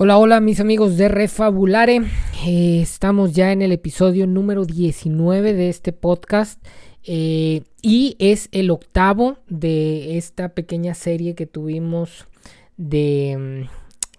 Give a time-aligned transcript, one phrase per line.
[0.00, 2.02] Hola, hola mis amigos de Refabulare.
[2.46, 6.64] Eh, estamos ya en el episodio número 19 de este podcast
[7.02, 12.28] eh, y es el octavo de esta pequeña serie que tuvimos
[12.76, 13.66] de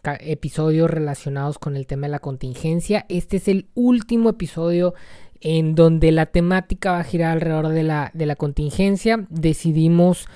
[0.03, 3.05] mm, episodios relacionados con el tema de la contingencia.
[3.07, 4.95] Este es el último episodio
[5.39, 9.25] en donde la temática va a girar alrededor de la, de la contingencia.
[9.29, 10.27] Decidimos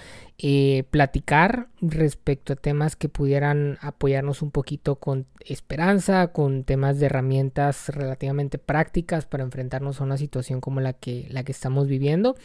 [0.45, 7.05] eh, platicar respecto a temas que pudieran apoyarnos un poquito con esperanza, con temas de
[7.05, 12.35] herramientas relativamente prácticas para enfrentarnos a una situación como la que, la que estamos viviendo.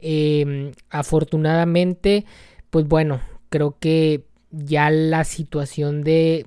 [0.00, 2.24] Em, afortunadamente,
[2.70, 6.46] pues bueno, creo que ya la situación de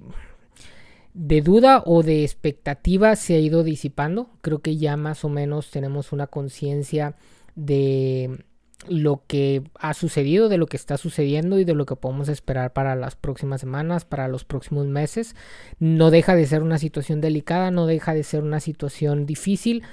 [1.14, 4.30] de duda o de expectativa se ha ido disipando.
[4.42, 7.16] Creo que ya más o menos tenemos una conciencia
[7.56, 8.44] de
[8.88, 12.74] lo que ha sucedido, de lo que está sucediendo y de lo que podemos esperar
[12.74, 15.36] para las próximas semanas, para los próximos meses.
[15.80, 19.84] No deja de ser una situación delicada, no deja de ser una situación difícil,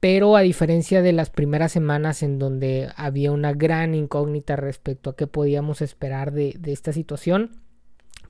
[0.00, 5.16] pero a diferencia de las primeras semanas en donde había una gran incógnita respecto a
[5.16, 7.50] qué podíamos esperar de, esta situación,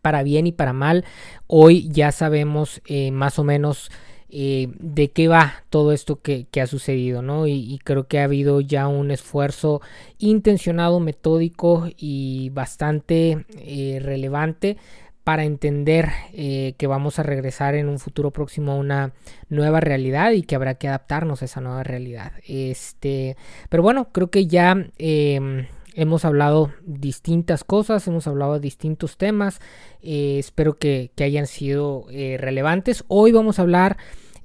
[0.03, 1.05] para bien y para mal,
[1.47, 3.91] hoy ya sabemos eh, más o menos
[4.33, 7.47] eh, de qué va todo esto que, ha sucedido, ¿no?
[7.47, 9.81] Y, creo que ha habido ya un esfuerzo
[10.19, 14.77] intencionado, metódico y bastante eh, relevante
[15.25, 19.13] para entender eh, que vamos a regresar en un futuro próximo a una
[19.49, 22.33] nueva realidad y que habrá que adaptarnos a esa nueva realidad.
[22.47, 23.37] Este,
[23.69, 29.61] pero bueno, creo que ya em, hemos hablado distintas cosas, hemos hablado distintos temas.
[30.03, 33.05] espero que, que, hayan sido relevantes.
[33.09, 33.97] Hoy vamos a hablar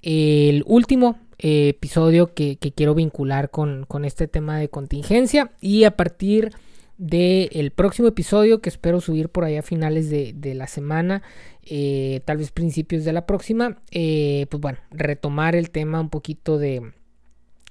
[0.01, 6.51] el último eh, episodio que, quiero vincular con, este tema de contingencia y a partir
[6.97, 11.23] del próximo episodio que espero subir por ahí a finales de, la semana,
[11.63, 16.57] eh, tal vez principios de la próxima, eh, pues bueno, retomar el tema un poquito
[16.57, 16.93] de,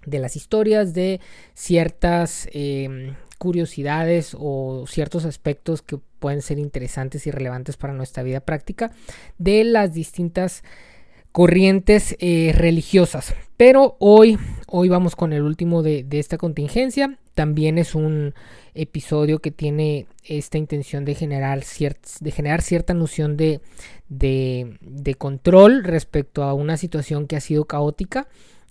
[0.04, 1.20] de las historias, de
[1.54, 3.14] ciertas em,
[3.44, 8.90] curiosidades o ciertos aspectos que pueden ser interesantes y relevantes para nuestra vida práctica
[9.36, 10.62] de las distintas
[11.30, 13.34] corrientes eh, religiosas.
[13.58, 17.18] Pero hoy, hoy vamos con el último de, esta contingencia.
[17.34, 18.32] También es un
[18.72, 21.62] episodio que tiene esta intención de generar,
[22.20, 23.60] de generar cierta noción de,
[24.08, 28.26] de, control respecto a una situación que ha sido caótica.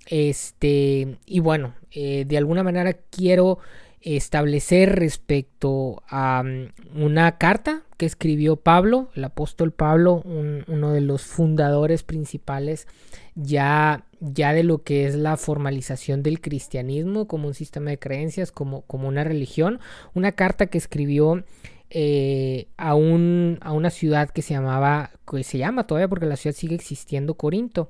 [0.08, 3.60] Este, y bueno, eh, de alguna manera quiero
[4.04, 11.24] establecer respecto a mm, una carta que escribió Pablo, el apóstol Pablo, uno de los
[11.24, 12.88] fundadores principales
[13.36, 18.52] ya, ya de lo que es la formalización del cristianismo como un sistema de creencias,
[18.52, 19.80] como, como una religión,
[20.14, 21.44] una carta que escribió
[21.90, 26.36] eh, a, un, a, una ciudad que se llamaba, que se llama todavía porque la
[26.36, 27.90] ciudad sigue existiendo, Corinto.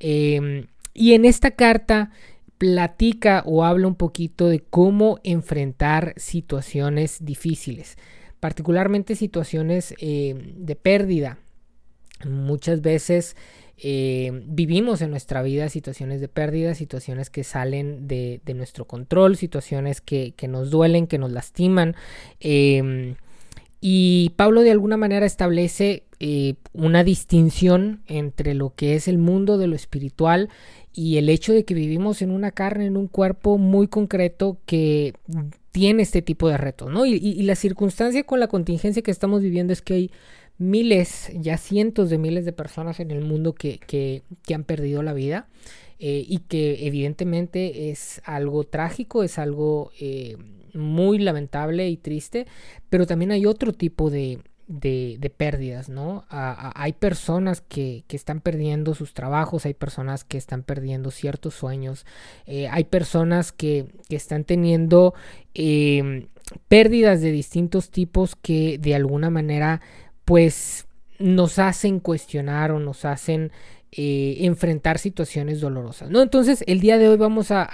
[0.00, 2.10] Em, y en esta carta
[2.58, 7.96] platica o habla un poquito de cómo enfrentar situaciones difíciles,
[8.40, 11.38] particularmente situaciones eh, de pérdida.
[12.24, 13.36] Muchas veces
[13.76, 20.00] eh, vivimos en nuestra vida situaciones de pérdida, situaciones que salen de, nuestro control, situaciones
[20.00, 21.96] que, nos duelen, que nos lastiman.
[22.40, 23.16] Em,
[23.80, 29.58] y Pablo de alguna manera establece eh, una distinción entre lo que es el mundo
[29.58, 30.48] de lo espiritual
[30.94, 35.14] y el hecho de que vivimos en una carne, en un cuerpo muy concreto que
[35.72, 37.04] tiene este tipo de retos, ¿no?
[37.04, 40.10] Y, la circunstancia con la contingencia que estamos viviendo es que hay
[40.56, 44.22] miles, ya cientos de miles de personas en el mundo que, que,
[44.54, 45.48] han perdido la vida
[45.98, 50.36] eh, y que evidentemente es algo trágico, es algo eh,
[50.74, 52.46] muy lamentable y triste,
[52.88, 56.24] pero también hay otro tipo de, de, pérdidas, ¿no?
[56.30, 62.06] hay personas que, están perdiendo sus trabajos, hay personas que están perdiendo ciertos sueños,
[62.46, 65.14] eh, hay personas que, están teniendo
[65.54, 66.28] em,
[66.68, 69.80] pérdidas de distintos tipos que de alguna manera
[70.24, 70.86] pues
[71.18, 73.50] nos hacen cuestionar o nos hacen
[73.90, 76.22] eh, enfrentar situaciones dolorosas, ¿no?
[76.22, 77.68] Entonces el día de hoy vamos a,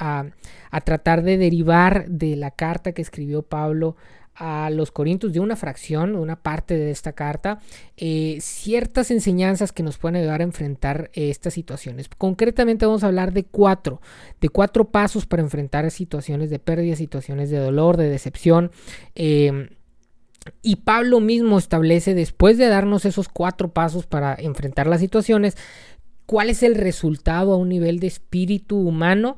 [0.71, 3.97] a tratar de derivar de la carta que escribió Pablo
[4.41, 7.61] a los Corintios de una fracción, una parte de esta carta,
[7.99, 12.09] eh, ciertas enseñanzas que nos pueden ayudar a enfrentar eh, estas situaciones.
[12.09, 14.01] Concretamente vamos a hablar de cuatro,
[14.41, 18.71] de cuatro pasos para enfrentar situaciones de pérdida, situaciones de dolor, de decepción.
[19.15, 19.69] Em,
[20.63, 25.59] y Pablo mismo establece, después de darnos esos cuatro pasos para enfrentar las situaciones,
[26.25, 29.37] cuál es el resultado a un nivel de espíritu humano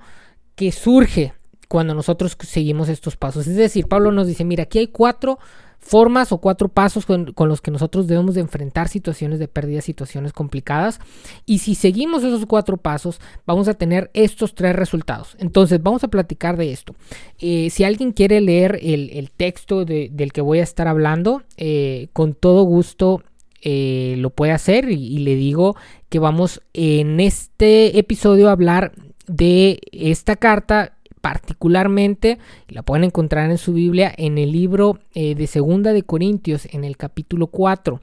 [0.55, 1.35] que surge
[1.73, 3.47] cuando nosotros seguimos estos pasos.
[3.47, 5.39] Es decir, Pablo nos dice, mira, aquí hay cuatro
[5.79, 10.35] formas o cuatro pasos con, los que nosotros debemos de enfrentar situaciones de pérdida, situaciones
[10.35, 11.01] complicadas.
[11.47, 15.35] Y si seguimos esos cuatro pasos, vamos a tener estos tres resultados.
[15.39, 16.95] Entonces, vamos a platicar de esto.
[17.39, 22.35] Eh, si alguien quiere leer el, texto del que voy a estar hablando, eh, con
[22.35, 23.23] todo gusto
[23.63, 25.75] eh, lo puede hacer y, le digo
[26.11, 28.93] que vamos en este episodio a hablar
[29.27, 32.39] de esta carta particularmente,
[32.69, 36.85] la pueden encontrar en su Biblia en el libro eh, de Segunda de Corintios, en
[36.85, 38.01] el capítulo 4.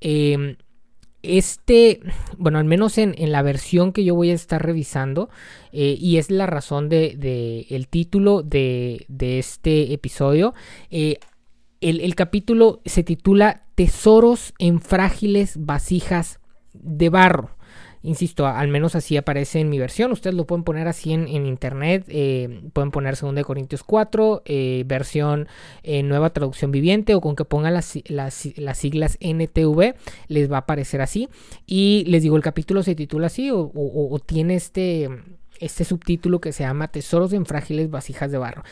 [0.00, 0.56] Em,
[1.22, 2.00] este,
[2.36, 5.30] bueno, al menos en, la versión que yo voy a estar revisando,
[5.72, 10.54] eh, y es la razón del de, el título de, este episodio,
[10.90, 11.18] eh,
[11.80, 16.38] el, el capítulo se titula Tesoros en frágiles vasijas
[16.74, 17.57] de barro.
[18.02, 20.12] Insisto, al menos así aparece en mi versión.
[20.12, 22.04] Ustedes lo pueden poner así en, internet.
[22.08, 25.48] Eh, pueden poner 2 Corintios 4, eh, versión
[25.82, 27.86] eh, nueva traducción viviente o con que pongan las,
[28.34, 29.94] siglas NTV,
[30.28, 31.28] les va a aparecer así.
[31.66, 35.08] Y les digo, el capítulo se titula así o, tiene este,
[35.58, 38.62] este subtítulo que se llama Tesoros en frágiles vasijas de barro.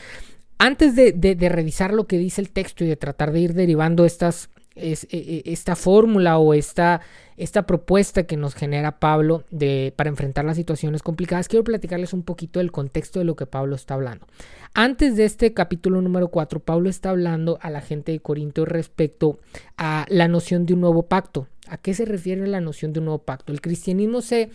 [0.59, 4.05] Antes de, de revisar lo que dice el texto y de tratar de ir derivando
[4.05, 7.01] estas es, e, e, esta fórmula o esta,
[7.37, 12.23] esta propuesta que nos genera Pablo de, para enfrentar las situaciones complicadas, quiero platicarles un
[12.23, 14.25] poquito del contexto de lo que Pablo está hablando.
[14.73, 19.39] Antes de este capítulo número 4, Pablo está hablando a la gente de Corinto respecto
[19.77, 21.47] a la noción de un nuevo pacto.
[21.67, 23.51] ¿A qué se refiere la noción de un nuevo pacto?
[23.51, 24.49] El cristianismo se...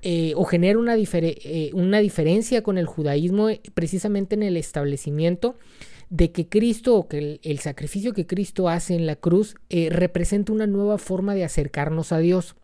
[0.00, 5.56] Eh, o genera una, eh, una diferencia con el judaísmo precisamente en el establecimiento
[6.10, 10.52] de que Cristo o que el, sacrificio que Cristo hace en la cruz eh, representa
[10.52, 12.56] una nueva forma de acercarnos a Dios.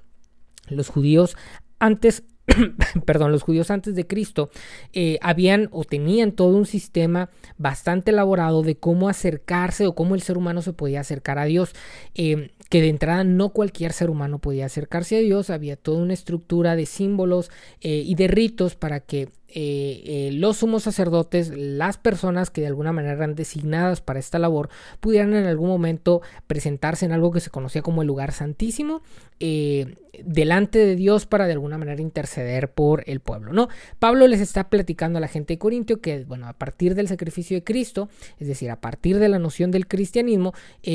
[0.68, 1.36] Los judíos
[1.78, 2.24] antes
[3.06, 4.50] perdón, los judíos antes de Cristo
[4.92, 10.20] eh, habían o tenían todo un sistema bastante elaborado de cómo acercarse o cómo el
[10.20, 11.72] ser humano se podía acercar a Dios.
[12.14, 16.12] Eh, que de entrada no cualquier ser humano podía acercarse a Dios, había toda una
[16.12, 17.50] estructura de símbolos
[17.80, 22.92] y de ritos para que eh, eh, los sumos sacerdotes, las personas que de alguna
[22.92, 24.68] manera eran designadas para esta labor,
[24.98, 29.02] pudieran en algún momento presentarse en algo que se conocía como el lugar santísimo,
[29.38, 33.52] eh, delante de Dios para de alguna manera interceder por el pueblo.
[33.52, 33.68] ¿no?
[34.00, 37.56] Pablo les está platicando a la gente de Corintio que, bueno, a partir del sacrificio
[37.56, 38.08] de Cristo,
[38.38, 40.52] es decir, a partir de la noción del cristianismo,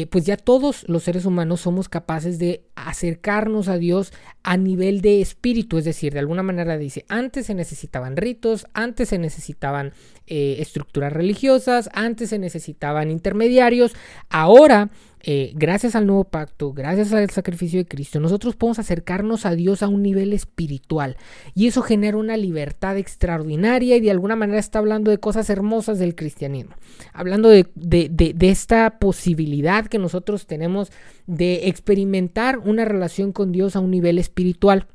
[0.09, 4.13] pues ya todos los seres humanos somos capaces de acercarnos a Dios
[4.44, 9.09] a nivel de espíritu, es decir, de alguna manera dice, antes se necesitaban ritos, antes
[9.09, 9.93] se necesitaban
[10.27, 13.95] eh, estructuras religiosas, antes se necesitaban intermediarios,
[14.29, 14.89] ahora
[15.21, 19.83] eh, gracias al nuevo pacto, gracias al sacrificio de Cristo, nosotros podemos acercarnos a Dios
[19.83, 21.17] a un nivel espiritual.
[21.55, 25.99] Y eso genera una libertad extraordinaria y de alguna manera está hablando de cosas hermosas
[25.99, 26.75] del cristianismo.
[27.11, 30.91] Hablando de, de esta posibilidad que nosotros tenemos
[31.27, 34.87] de experimentar una relación con Dios a un nivel espiritual.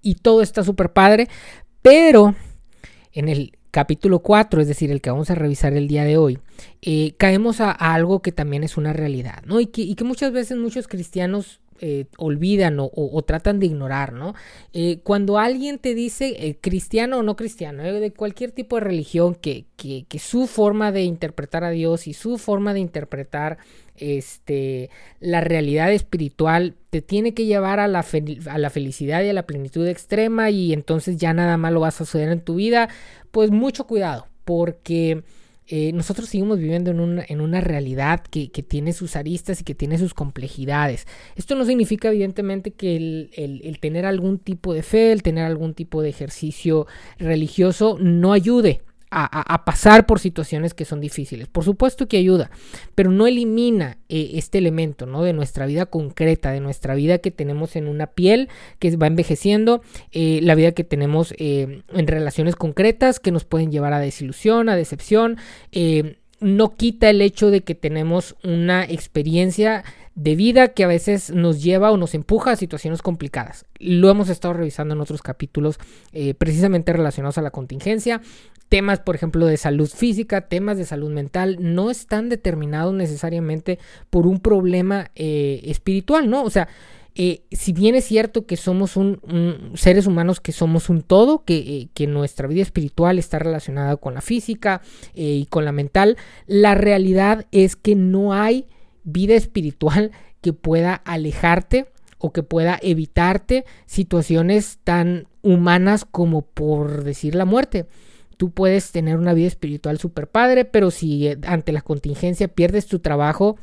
[0.00, 1.28] Y todo está súper padre,
[1.88, 2.34] pero
[3.14, 6.38] en el capítulo 4, es decir, el que vamos a revisar el día de hoy,
[6.82, 9.56] eh, caemos a, algo que también es una realidad, ¿no?
[9.56, 14.34] Que, y que muchas veces muchos cristianos eh, olvidan o, tratan de ignorar, ¿no?
[14.72, 19.66] Eh, cuando alguien te dice, cristiano o no cristiano, de cualquier tipo de religión, que,
[19.76, 23.58] que, su forma de interpretar a Dios y su forma de interpretar
[23.96, 24.90] este,
[25.20, 30.50] la realidad espiritual te tiene que llevar a la, felicidad y a la plenitud extrema
[30.50, 32.88] y entonces ya nada más lo vas a suceder en tu vida,
[33.30, 35.22] pues mucho cuidado, porque
[35.70, 39.74] eh, nosotros seguimos viviendo en una, en una realidad que, tiene sus aristas y que
[39.74, 41.06] tiene sus complejidades.
[41.36, 45.74] Esto no significa evidentemente que el, el, tener algún tipo de fe, el tener algún
[45.74, 46.86] tipo de ejercicio
[47.18, 51.48] religioso no ayude a, pasar por situaciones que son difíciles.
[51.48, 52.50] Por supuesto que ayuda,
[52.94, 55.22] pero no elimina eh, este elemento ¿no?
[55.22, 58.48] de nuestra vida concreta, de nuestra vida que tenemos en una piel
[58.78, 63.70] que va envejeciendo, eh, la vida que tenemos eh, en relaciones concretas que nos pueden
[63.70, 65.38] llevar a desilusión, a decepción.
[66.40, 71.62] No quita el hecho de que tenemos una experiencia de vida que a veces nos
[71.62, 73.66] lleva o nos empuja a situaciones complicadas.
[73.78, 75.78] Lo hemos estado revisando en otros capítulos
[76.38, 78.20] precisamente relacionados a la contingencia
[78.68, 83.78] temas, por ejemplo, de salud física, temas de salud mental, no están determinados necesariamente
[84.10, 86.42] por un problema eh, espiritual, ¿no?
[86.42, 86.68] O sea,
[87.20, 91.56] eh, si bien es cierto que somos un, seres humanos que somos un todo, que,
[91.56, 94.80] eh, que, nuestra vida espiritual está relacionada con la física
[95.14, 98.66] y con la mental, la realidad es que no hay
[99.02, 107.34] vida espiritual que pueda alejarte o que pueda evitarte situaciones tan humanas como por decir
[107.34, 107.86] la muerte.
[108.36, 112.86] Tú puedes tener una vida espiritual súper padre, pero si eh, ante la contingencia pierdes
[112.86, 113.56] tu trabajo,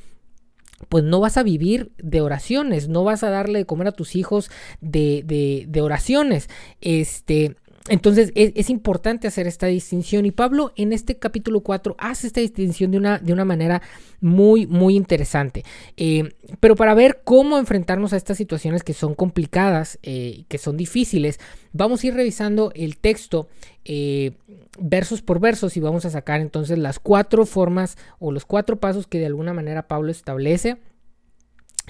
[0.89, 4.15] pues no vas a vivir de oraciones, no vas a darle de comer a tus
[4.15, 4.49] hijos
[4.81, 6.49] de, de, de oraciones.
[6.81, 7.55] Este,
[7.87, 12.89] entonces es, importante hacer esta distinción y Pablo en este capítulo 4 hace esta distinción
[12.89, 13.81] de una, de una manera
[14.21, 15.63] muy, muy interesante.
[15.95, 20.77] Eh, pero para ver cómo enfrentarnos a estas situaciones que son complicadas, eh, que son
[20.77, 21.39] difíciles,
[21.73, 23.49] vamos a ir revisando el texto
[23.83, 24.31] eh,
[24.79, 29.05] versos por versos y vamos a sacar entonces las cuatro formas o los cuatro pasos
[29.05, 30.77] que de alguna manera Pablo establece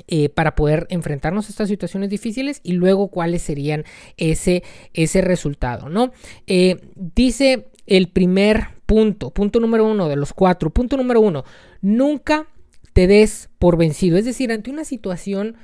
[0.07, 3.85] eh, para poder enfrentarnos a estas situaciones difíciles y luego cuáles serían
[4.17, 6.11] ese, ese resultado, ¿no?
[6.47, 11.43] Eh, dice el primer punto, punto número uno de los cuatro, punto número uno,
[11.81, 12.47] nunca
[12.93, 15.55] te des por vencido, es decir, ante una situación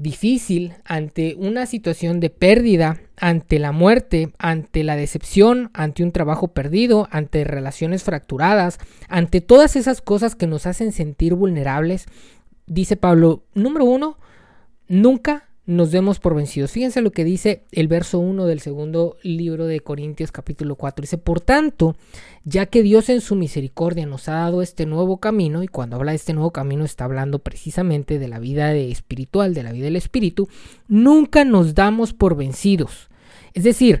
[0.00, 6.48] difícil, ante una situación de pérdida, ante la muerte, ante la decepción, ante un trabajo
[6.48, 12.06] perdido, ante relaciones fracturadas, ante todas esas cosas que nos hacen sentir vulnerables,
[12.70, 14.16] dice Pablo, número uno,
[14.88, 16.72] nunca nos demos por vencidos.
[16.72, 21.02] Fíjense lo que dice el verso 1 del segundo libro de Corintios capítulo 4.
[21.02, 21.96] Dice, por tanto,
[22.44, 26.12] ya que Dios en su misericordia nos ha dado este nuevo camino, y cuando habla
[26.12, 29.96] de este nuevo camino está hablando precisamente de la vida espiritual, de la vida del
[29.96, 30.48] espíritu,
[30.88, 33.10] nunca nos damos por vencidos.
[33.52, 34.00] Es decir,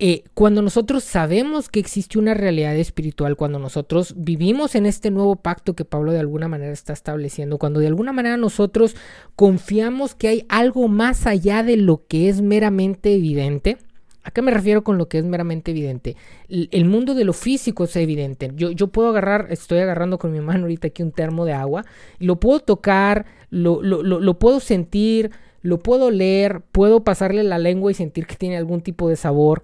[0.00, 5.36] eh, cuando nosotros sabemos que existe una realidad espiritual, cuando nosotros vivimos en este nuevo
[5.36, 8.94] pacto que Pablo de alguna manera está estableciendo, cuando de alguna manera nosotros
[9.34, 13.78] confiamos que hay algo más allá de lo que es meramente evidente,
[14.24, 16.14] ¿A qué me refiero con lo que es meramente evidente?
[16.50, 18.50] El, mundo de lo físico es evidente.
[18.56, 21.86] Yo, yo, puedo agarrar, estoy agarrando con mi mano ahorita aquí un termo de agua,
[22.18, 25.30] lo puedo tocar, lo, lo, lo puedo sentir,
[25.62, 29.62] lo puedo leer, puedo pasarle la lengua y sentir que tiene algún tipo de sabor.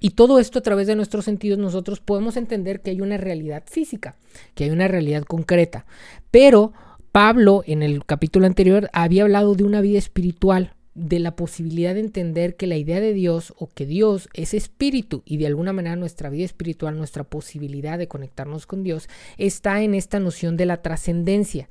[0.00, 3.64] Y todo esto a través de nuestros sentidos nosotros podemos entender que hay una realidad
[3.66, 4.16] física,
[4.54, 5.86] que hay una realidad concreta.
[6.30, 6.72] Pero
[7.12, 12.00] Pablo en el capítulo anterior había hablado de una vida espiritual, de la posibilidad de
[12.00, 15.96] entender que la idea de Dios o que Dios es espíritu y de alguna manera
[15.96, 19.08] nuestra vida espiritual, nuestra posibilidad de conectarnos con Dios
[19.38, 21.68] está en esta noción de la trascendencia.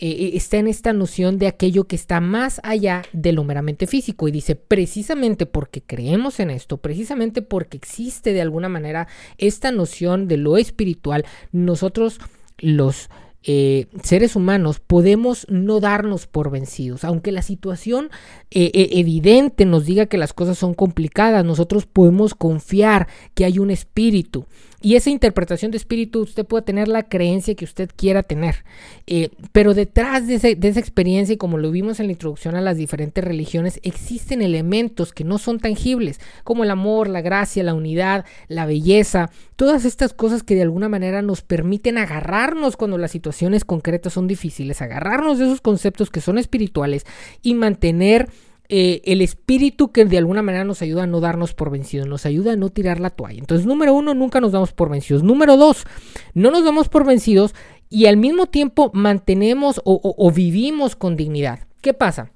[0.00, 3.88] Eh, eh, está en esta noción de aquello que está más allá de lo meramente
[3.88, 4.28] físico.
[4.28, 10.28] Y dice, precisamente porque creemos en esto, precisamente porque existe de alguna manera esta noción
[10.28, 12.20] de lo espiritual, nosotros
[12.58, 13.10] los
[13.42, 17.02] eh, seres humanos podemos no darnos por vencidos.
[17.02, 18.10] Aunque la situación
[18.50, 24.46] evidente nos diga que las cosas son complicadas, nosotros podemos confiar que hay un espíritu
[24.80, 28.64] y esa interpretación de espíritu usted puede tener la creencia que usted quiera tener.
[29.08, 32.76] Eh, pero detrás de, esa experiencia, y como lo vimos en la introducción a las
[32.76, 38.24] diferentes religiones, existen elementos que no son tangibles, como el amor, la gracia, la unidad,
[38.46, 43.64] la belleza, todas estas cosas que de alguna manera nos permiten agarrarnos cuando las situaciones
[43.64, 47.04] concretas son difíciles, agarrarnos de esos conceptos que son espirituales
[47.42, 48.28] y mantener
[48.70, 52.26] eh, el espíritu que de alguna manera nos ayuda a no darnos por vencidos, nos
[52.26, 53.38] ayuda a no tirar la toalla.
[53.38, 55.22] Entonces, número uno, nunca nos damos por vencidos.
[55.22, 55.86] Número dos,
[56.34, 57.54] no nos damos por vencidos
[57.88, 61.60] y al mismo tiempo mantenemos o, vivimos con dignidad.
[61.80, 62.32] ¿Qué pasa?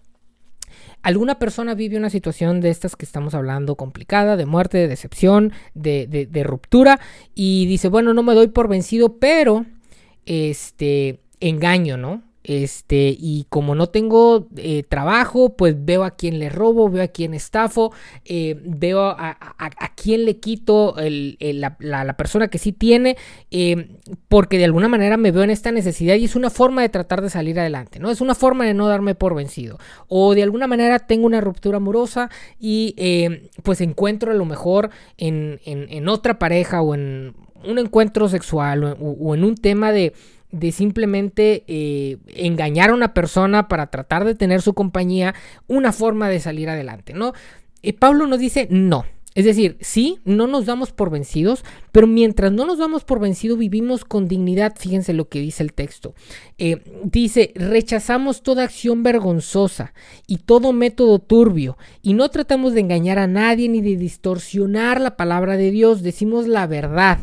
[1.02, 5.52] alguna persona vive una situación de estas que estamos hablando complicada, de muerte, de decepción,
[5.74, 7.00] de, de, ruptura,
[7.34, 9.66] y dice, bueno, no me doy por vencido, pero
[10.26, 12.22] este engaño, ¿no?
[12.44, 17.08] Este, y como no tengo eh, trabajo, pues veo a quién le robo, veo a
[17.08, 17.92] quién estafo,
[18.24, 23.16] eh, veo a, a, quién le quito la, la, persona que sí tiene,
[23.50, 23.96] eh,
[24.28, 27.22] porque de alguna manera me veo en esta necesidad y es una forma de tratar
[27.22, 28.10] de salir adelante, ¿no?
[28.10, 29.78] Es una forma de no darme por vencido.
[30.08, 32.96] O de alguna manera tengo una ruptura amorosa y
[33.62, 37.34] pues encuentro a lo mejor en, en, en, otra pareja o en
[37.64, 40.12] un encuentro sexual o en un tema de
[40.52, 45.34] de simplemente eh, engañar a una persona para tratar de tener su compañía,
[45.66, 47.32] una forma de salir adelante, ¿no?
[47.98, 49.04] Pablo nos dice no.
[49.34, 53.56] Es decir, sí, no nos damos por vencidos, pero mientras no nos damos por vencido
[53.56, 54.74] vivimos con dignidad.
[54.76, 56.14] Fíjense lo que dice el texto.
[56.58, 59.94] Eh, dice, rechazamos toda acción vergonzosa
[60.26, 65.16] y todo método turbio y no tratamos de engañar a nadie ni de distorsionar la
[65.16, 67.20] palabra de Dios, decimos la verdad.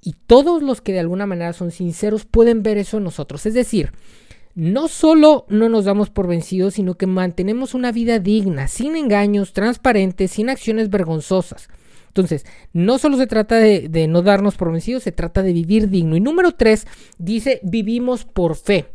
[0.00, 3.46] Y todos los que de alguna manera son sinceros pueden ver eso en nosotros.
[3.46, 3.92] Es decir,
[4.54, 9.52] no solo no nos damos por vencidos, sino que mantenemos una vida digna, sin engaños,
[9.52, 11.68] transparente, sin acciones vergonzosas.
[12.08, 16.16] Entonces, no solo se trata de, no darnos por vencidos, se trata de vivir digno.
[16.16, 16.86] Y número tres,
[17.18, 18.86] dice, vivimos por fe.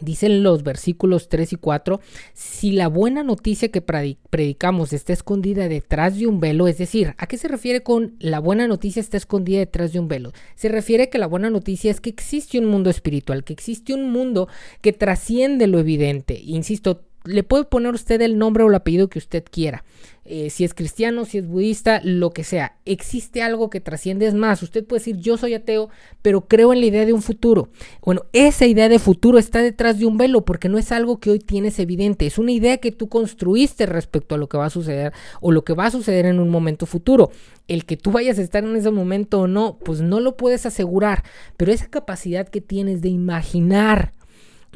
[0.00, 2.00] Dicen los versículos 3 y 4,
[2.34, 7.26] si la buena noticia que predicamos está escondida detrás de un velo, es decir, ¿a
[7.26, 10.32] qué se refiere con la buena noticia está escondida detrás de un velo?
[10.54, 14.10] Se refiere que la buena noticia es que existe un mundo espiritual, que existe un
[14.12, 14.48] mundo
[14.82, 16.38] que trasciende lo evidente.
[16.44, 19.84] Insisto, le puede poner usted el nombre o el apellido que usted quiera.
[20.28, 22.76] Eh, si es cristiano, si es budista, lo que sea.
[22.84, 24.26] Existe algo que trasciende.
[24.26, 25.88] Es más, usted puede decir yo soy ateo,
[26.20, 27.68] pero creo en la idea de un futuro.
[28.02, 31.30] Bueno, esa idea de futuro está detrás de un velo porque no es algo que
[31.30, 32.26] hoy tienes evidente.
[32.26, 35.64] Es una idea que tú construiste respecto a lo que va a suceder o lo
[35.64, 37.30] que va a suceder en un momento futuro.
[37.68, 40.66] El que tú vayas a estar en ese momento o no, pues no lo puedes
[40.66, 41.22] asegurar.
[41.56, 44.12] Pero esa capacidad que tienes de imaginar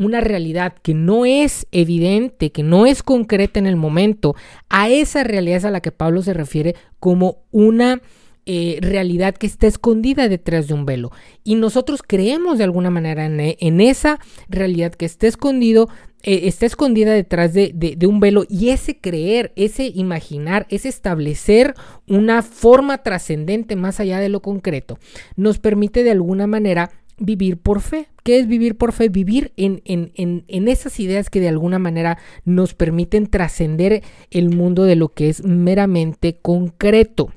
[0.01, 4.35] una realidad que no es evidente, que no es concreta en el momento,
[4.69, 8.01] a esa realidad a la que Pablo se refiere como una
[8.47, 11.13] eh, realidad que está escondida detrás de un velo.
[11.45, 15.91] Y nosotros creemos de alguna manera en, esa realidad que está escondido,
[16.23, 18.45] eh, está escondida detrás de, de, un velo.
[18.49, 21.75] Y ese creer, ese imaginar, ese establecer
[22.09, 24.99] una forma trascendente más allá de lo concreto,
[25.37, 26.91] nos permite de alguna manera
[27.21, 28.09] vivir por fe.
[28.25, 29.09] ¿Qué es vivir por fe?
[29.09, 34.51] Vivir en, en, en, en esas ideas que de alguna manera nos permiten trascender el
[34.51, 37.33] mundo de lo que es meramente concreto.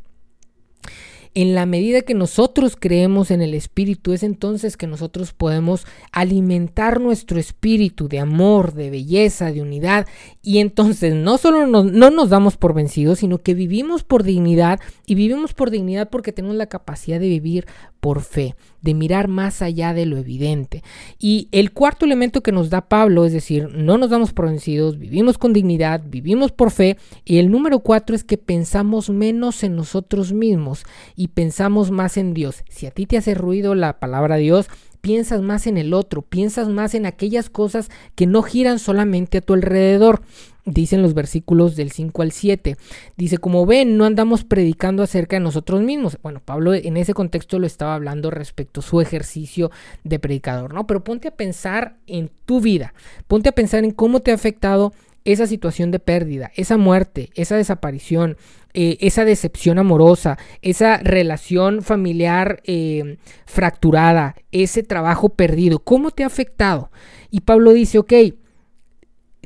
[1.36, 7.02] En la medida que nosotros creemos en el Espíritu, es entonces que nosotros podemos alimentar
[7.02, 10.06] nuestro espíritu de amor, de belleza, de unidad.
[10.44, 15.16] Y entonces no solo no nos damos por vencidos, sino que vivimos por dignidad y
[15.16, 17.66] vivimos por dignidad porque tenemos la capacidad de vivir
[18.04, 20.84] por fe, de mirar más allá de lo evidente.
[21.20, 25.00] Y el cuarto elemento que nos da Pablo, es decir, no nos damos por vencidos,
[25.00, 26.98] vivimos con dignidad, vivimos por fe.
[27.24, 30.84] Y el número cuatro es que pensamos menos en nosotros mismos
[31.16, 32.66] y pensamos más en Dios.
[32.68, 34.68] Si a ti te hace ruido la palabra Dios,
[35.04, 39.42] piensas más en el otro, piensas más en aquellas cosas que no giran solamente a
[39.42, 40.22] tu alrededor.
[40.66, 42.78] Dicen los versículos del 5 al 7.
[43.18, 46.18] Dice, como ven, no andamos predicando acerca de nosotros mismos.
[46.24, 49.72] Bueno, Pablo en ese contexto lo estaba hablando respecto a su ejercicio
[50.06, 50.88] de predicador, ¿no?
[50.88, 52.94] Pero ponte a pensar en tu vida,
[53.28, 54.94] ponte a pensar en cómo te ha afectado
[55.26, 58.38] esa situación de pérdida, esa muerte, esa desaparición,
[58.74, 66.28] eh, esa decepción amorosa, esa relación familiar eh, fracturada, ese trabajo perdido, ¿cómo te ha
[66.28, 66.92] afectado?
[67.30, 68.14] Y Pablo dice, ok,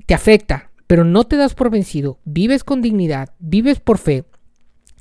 [0.05, 4.23] te afecta, pero no te das por vencido, vives con dignidad, vives por fe,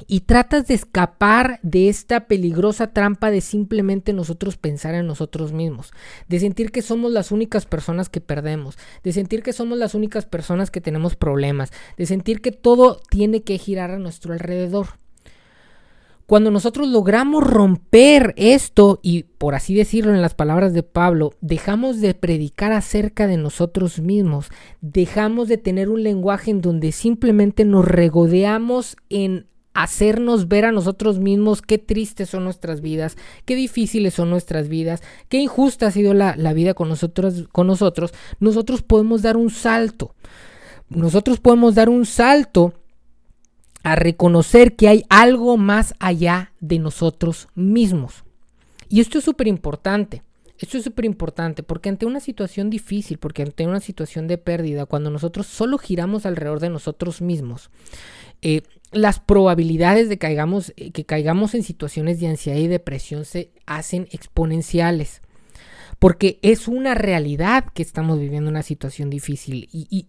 [0.07, 5.93] y tratas de escapar de esta peligrosa trampa de simplemente nosotros pensar en nosotros mismos,
[6.29, 10.27] de sentir que somos las únicas personas que perdemos, de sentir que somos las únicas
[10.27, 14.87] personas que tenemos problemas, de sentir que todo tiene que girar a nuestro alrededor.
[16.27, 22.01] Cuando nosotros logramos romper esto y, por así decirlo en las palabras de Pablo, dejamos
[22.01, 24.49] de predicar acerca de nosotros mismos,
[24.81, 31.19] dejamos de tener un lenguaje en donde simplemente nos regodeamos en hacernos ver a nosotros
[31.19, 36.15] mismos qué tristes son nuestras vidas, qué difíciles son nuestras vidas, qué injusta ha sido
[36.15, 40.15] la, vida con nosotros, con nosotros, nosotros podemos dar un salto.
[40.89, 42.73] Nosotros podemos dar un salto
[43.83, 48.25] a reconocer que hay algo más allá de nosotros mismos.
[48.89, 50.23] Y esto es súper importante.
[50.59, 54.87] Esto es súper importante porque ante una situación difícil, porque ante una situación de pérdida,
[54.87, 57.69] cuando nosotros solo giramos alrededor de nosotros mismos,
[58.43, 58.63] eh,
[58.97, 64.09] las probabilidades de caigamos, eh, que caigamos en situaciones de ansiedad y depresión se hacen
[64.11, 65.23] exponenciales.
[65.99, 69.69] Porque es una realidad que estamos viviendo una situación difícil.
[69.73, 70.09] Y,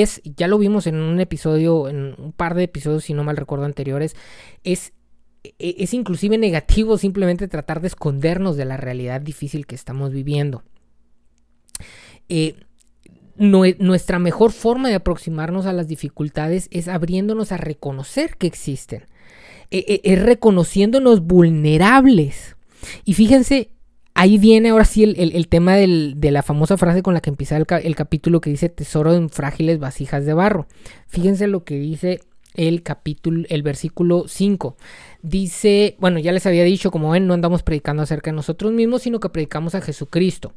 [0.00, 3.36] es, ya lo vimos en un episodio, en un par de episodios, si no mal
[3.36, 4.14] recuerdo anteriores,
[4.64, 4.92] es,
[5.42, 10.62] e, es inclusive negativo simplemente tratar de escondernos de la realidad difícil que estamos viviendo.
[12.28, 12.56] Eh,
[13.38, 19.06] nuestra mejor forma de aproximarnos a las dificultades es abriéndonos a reconocer que existen,
[19.70, 22.56] e, e, es reconociéndonos vulnerables.
[23.04, 23.70] Y fíjense,
[24.14, 27.94] ahí viene ahora sí el, tema de la famosa frase con la que empieza el,
[27.94, 30.66] capítulo que dice tesoro en frágiles vasijas de barro.
[31.06, 32.20] Fíjense lo que dice
[32.54, 34.76] el capítulo, el versículo 5.
[35.22, 39.02] Dice, bueno, ya les había dicho, como ven, no andamos predicando acerca de nosotros mismos,
[39.02, 40.52] sino que predicamos a Jesucristo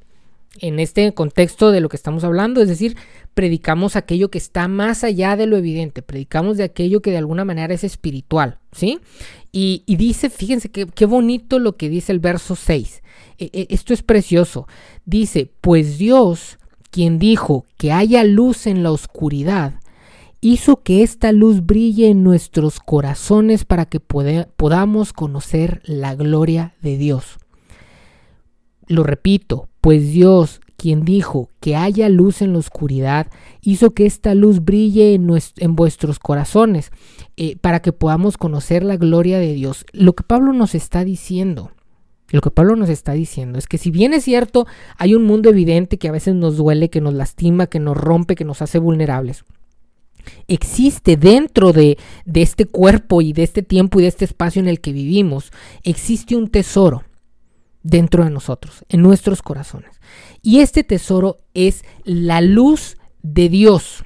[0.60, 2.98] en este contexto de lo que estamos hablando, es decir,
[3.34, 7.46] predicamos aquello que está más allá de lo evidente, predicamos de aquello que de alguna
[7.46, 9.00] manera es espiritual, ¿sí?
[9.54, 13.02] Y, dice, fíjense qué bonito lo que dice el verso 6,
[13.38, 14.68] e, e, esto es precioso,
[15.06, 16.60] dice, pues Dios,
[16.90, 19.80] quien dijo que haya luz en la oscuridad,
[20.42, 26.98] hizo que esta luz brille en nuestros corazones para que podamos conocer la gloria de
[26.98, 27.38] Dios.
[28.88, 33.28] Lo repito, pues Dios, quien dijo que haya luz en la oscuridad,
[33.62, 36.92] hizo que esta luz brille en, vuestros corazones,
[37.36, 39.86] eh, para que podamos conocer la gloria de Dios.
[39.92, 41.72] Lo que Pablo nos está diciendo,
[42.30, 44.68] lo que Pablo nos está diciendo es que si bien es cierto,
[44.98, 48.36] hay un mundo evidente que a veces nos duele, que nos lastima, que nos rompe,
[48.36, 49.44] que nos hace vulnerables,
[50.48, 54.68] existe dentro de, de, este cuerpo y de este tiempo y de este espacio en
[54.68, 55.52] el que vivimos,
[55.84, 57.04] existe un tesoro
[57.84, 60.00] dentro de nosotros, en nuestros corazones.
[60.42, 64.04] Y este tesoro es la luz de Dios.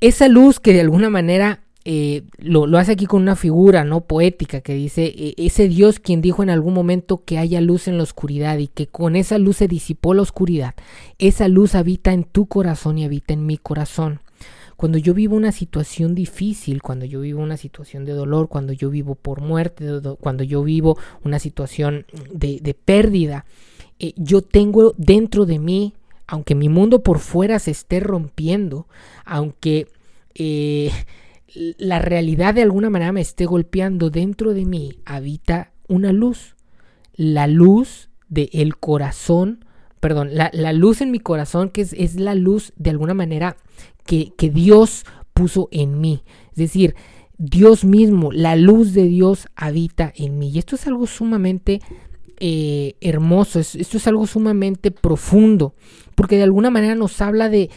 [0.00, 4.60] Esa luz que de alguna manera eh, lo, hace aquí con una figura no poética
[4.60, 8.02] que dice e, ese Dios quien dijo en algún momento que haya luz en la
[8.02, 10.74] oscuridad y que con esa luz se disipó la oscuridad.
[11.18, 14.20] Esa luz habita en tu corazón y habita en mi corazón.
[14.76, 18.90] Cuando yo vivo una situación difícil, cuando yo vivo una situación de dolor, cuando yo
[18.90, 19.86] vivo por muerte,
[20.20, 23.46] cuando yo vivo una situación de, pérdida,
[23.98, 25.94] eh, yo tengo dentro de mí,
[26.26, 28.86] aunque mi mundo por fuera se esté rompiendo,
[29.24, 29.88] aunque
[30.34, 30.90] eh,
[31.78, 36.54] la realidad de alguna manera me esté golpeando, dentro de mí habita una luz,
[37.14, 39.64] la luz del corazón,
[40.00, 43.56] perdón, la, luz en mi corazón que es, es la luz de alguna manera
[44.06, 46.22] que, Dios puso en mí.
[46.50, 46.94] Es decir,
[47.38, 50.50] Dios mismo, la luz de Dios habita en mí.
[50.50, 51.80] Y esto es algo sumamente
[52.38, 55.74] eh, hermoso, esto es algo sumamente profundo,
[56.14, 57.70] porque de alguna manera nos habla de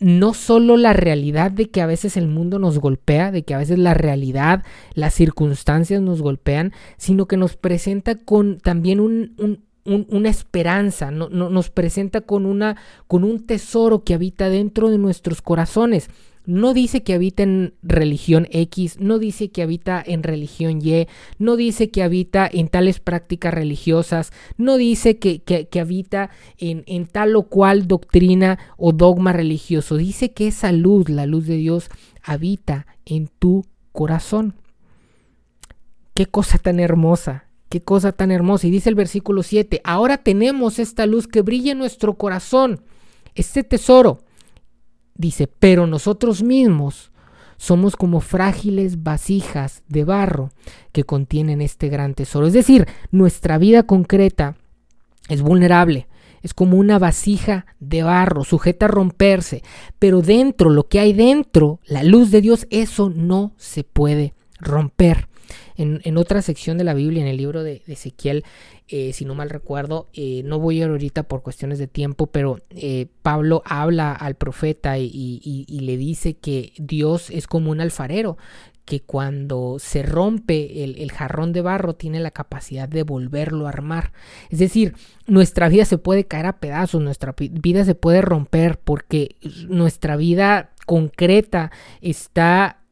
[0.00, 3.58] no solo la realidad de que a veces el mundo nos golpea, de que a
[3.58, 10.30] veces la realidad, las circunstancias nos golpean, sino que nos presenta con también un, una
[10.30, 16.08] esperanza, no, nos presenta con, una, con un tesoro que habita dentro de nuestros corazones.
[16.46, 21.06] No dice que habita en religión X, no dice que habita en religión Y,
[21.38, 27.06] no dice que habita en tales prácticas religiosas, no dice que, que, habita en, en,
[27.06, 29.96] tal o cual doctrina o dogma religioso.
[29.96, 31.88] Dice que esa luz, la luz de Dios,
[32.22, 34.54] habita en tu corazón.
[36.12, 37.43] Qué cosa tan hermosa.
[37.68, 38.66] Qué cosa tan hermosa.
[38.66, 42.82] Y dice el versículo 7, ahora tenemos esta luz que brilla en nuestro corazón,
[43.34, 44.20] este tesoro.
[45.16, 47.12] Dice, pero nosotros mismos
[47.56, 50.50] somos como frágiles vasijas de barro
[50.92, 52.46] que contienen este gran tesoro.
[52.46, 54.56] Es decir, nuestra vida concreta
[55.28, 56.08] es vulnerable.
[56.42, 59.62] Es como una vasija de barro, sujeta a romperse.
[59.98, 65.28] Pero dentro, lo que hay dentro, la luz de Dios, eso no se puede romper.
[65.76, 68.44] En, otra sección de la Biblia, en el libro de, Ezequiel,
[68.88, 72.26] eh, si no mal recuerdo, eh, no voy a ir ahorita por cuestiones de tiempo,
[72.26, 78.36] pero eh, Pablo habla al profeta y, le dice que Dios es como un alfarero,
[78.84, 83.70] que cuando se rompe el, el, jarrón de barro tiene la capacidad de volverlo a
[83.70, 84.12] armar.
[84.50, 84.94] Es decir,
[85.26, 89.36] nuestra vida se puede caer a pedazos, nuestra vida se puede romper porque
[89.68, 91.70] nuestra vida concreta
[92.02, 92.82] está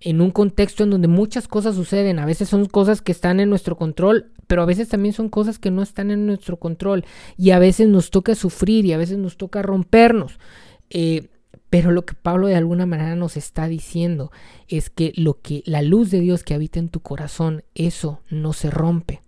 [0.00, 2.18] en un contexto en donde muchas cosas suceden.
[2.18, 5.58] A veces son cosas que están en nuestro control, pero a veces también son cosas
[5.58, 7.04] que no están en nuestro control.
[7.36, 10.38] Y a veces nos toca sufrir y a veces nos toca rompernos.
[10.90, 11.28] Eh,
[11.70, 14.32] pero lo que Pablo de alguna manera nos está diciendo
[14.68, 18.52] es que lo que la luz de Dios que habita en tu corazón, eso no
[18.52, 19.22] se rompe.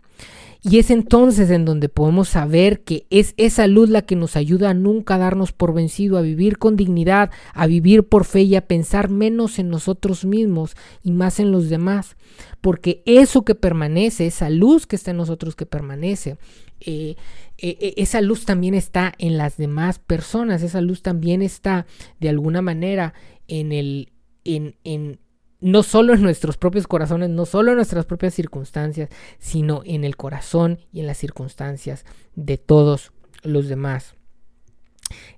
[0.62, 4.70] Y es entonces en donde podemos saber que es esa luz la que nos ayuda
[4.70, 8.66] a nunca darnos por vencido, a vivir con dignidad, a vivir por fe y a
[8.66, 12.16] pensar menos en nosotros mismos y más en los demás.
[12.60, 16.36] Porque eso que permanece, esa luz que está en nosotros que permanece,
[16.80, 17.16] eh,
[17.58, 21.86] eh, eh, esa luz también está en las demás personas, esa luz también está
[22.20, 23.14] de alguna manera
[23.48, 24.12] en el,
[24.44, 25.20] en, en,
[25.60, 30.16] no solo en nuestros propios corazones, no solo en nuestras propias circunstancias, sino en el
[30.16, 34.14] corazón y en las circunstancias de todos los demás.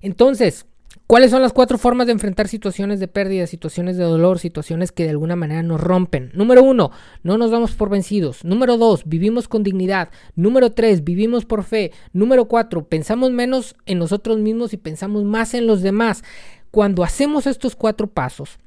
[0.01, 0.65] Entonces,
[1.07, 5.03] ¿cuáles son las cuatro formas de enfrentar situaciones de pérdida, situaciones de dolor, situaciones que
[5.03, 6.31] de alguna manera nos rompen?
[6.33, 6.91] Número uno,
[7.23, 8.45] no nos damos por vencidos.
[8.45, 10.09] Número dos, vivimos con dignidad.
[10.35, 11.91] Número tres, vivimos por fe.
[12.13, 16.23] Número cuatro, pensamos menos en nosotros mismos y pensamos más en los demás.
[16.71, 18.57] Cuando hacemos estos cuatro pasos,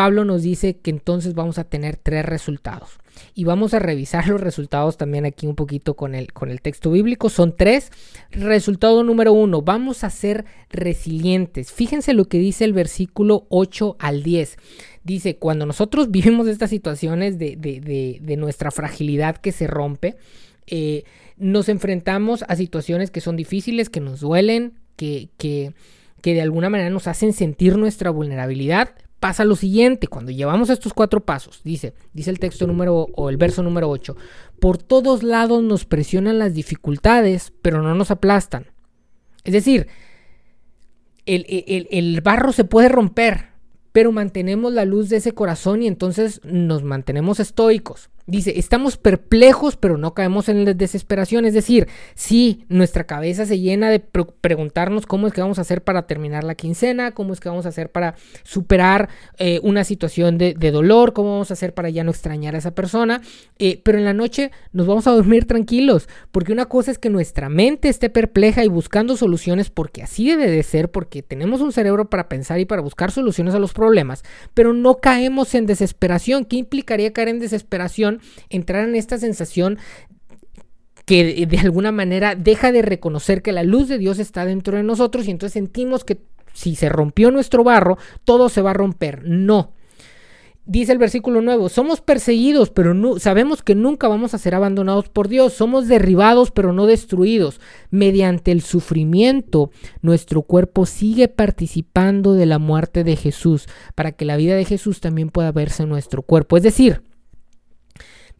[0.00, 3.00] Pablo nos dice que entonces vamos a tener tres resultados.
[3.34, 6.90] Y vamos a revisar los resultados también aquí un poquito con el, con el texto
[6.90, 7.28] bíblico.
[7.28, 7.92] Son tres.
[8.30, 11.70] Resultado número uno, vamos a ser resilientes.
[11.70, 14.56] Fíjense lo que dice el versículo 8 al 10.
[15.04, 20.16] Dice, cuando nosotros vivimos estas situaciones de, nuestra fragilidad que se rompe,
[20.66, 21.04] eh,
[21.36, 25.74] nos enfrentamos a situaciones que son difíciles, que nos duelen, que, que,
[26.22, 30.94] que de alguna manera nos hacen sentir nuestra vulnerabilidad, pasa lo siguiente, cuando llevamos estos
[30.94, 34.16] cuatro pasos, dice, dice el texto número o el verso número 8,
[34.58, 38.66] por todos lados nos presionan las dificultades, pero no nos aplastan.
[39.44, 39.88] Es decir,
[41.26, 43.48] el, barro se puede romper,
[43.92, 48.10] pero mantenemos la luz de ese corazón y entonces nos mantenemos estoicos.
[48.30, 51.44] Dice, estamos perplejos, pero no caemos en la desesperación.
[51.44, 55.82] Es decir, si nuestra cabeza se llena de preguntarnos cómo es que vamos a hacer
[55.82, 58.14] para terminar la quincena, cómo es que vamos a hacer para
[58.44, 62.58] superar eh, una situación de, dolor, cómo vamos a hacer para ya no extrañar a
[62.58, 63.20] esa persona.
[63.58, 67.10] Eh, pero en la noche nos vamos a dormir tranquilos, porque una cosa es que
[67.10, 71.72] nuestra mente esté perpleja y buscando soluciones, porque así debe de ser, porque tenemos un
[71.72, 74.22] cerebro para pensar y para buscar soluciones a los problemas,
[74.54, 76.44] pero no caemos en desesperación.
[76.44, 78.19] ¿Qué implicaría caer en desesperación?
[78.48, 79.78] Entrar en esta sensación
[81.06, 84.84] que de alguna manera deja de reconocer que la luz de Dios está dentro de
[84.84, 86.18] nosotros y entonces sentimos que
[86.52, 89.22] si se rompió nuestro barro, todo se va a romper.
[89.24, 89.72] No.
[90.66, 95.08] Dice el versículo nuevo, somos perseguidos, pero no, sabemos que nunca vamos a ser abandonados
[95.08, 95.52] por Dios.
[95.52, 97.60] Somos derribados, pero no destruidos.
[97.90, 99.70] Mediante el sufrimiento,
[100.02, 105.00] nuestro cuerpo sigue participando de la muerte de Jesús, para que la vida de Jesús
[105.00, 106.56] también pueda verse en nuestro cuerpo.
[106.56, 107.02] Es decir,